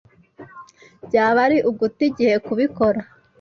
[1.07, 2.99] Byaba ari uguta igihe kubikora.